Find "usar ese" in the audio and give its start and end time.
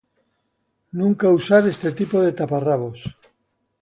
1.37-1.89